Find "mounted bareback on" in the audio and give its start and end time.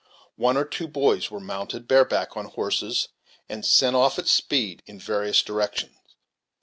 1.39-2.45